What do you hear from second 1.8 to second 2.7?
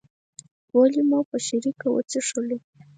وڅښلو.